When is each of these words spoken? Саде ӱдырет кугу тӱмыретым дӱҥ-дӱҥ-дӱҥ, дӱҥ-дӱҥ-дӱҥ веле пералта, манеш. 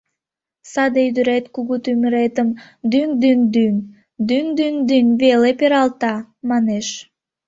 Саде 0.71 0.99
ӱдырет 1.09 1.45
кугу 1.53 1.75
тӱмыретым 1.83 2.49
дӱҥ-дӱҥ-дӱҥ, 2.91 3.73
дӱҥ-дӱҥ-дӱҥ 4.27 5.05
веле 5.21 5.51
пералта, 5.59 6.15
манеш. 6.49 6.87